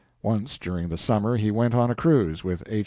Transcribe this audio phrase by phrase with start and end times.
[0.23, 2.79] Once during the summer he went on a cruise with H.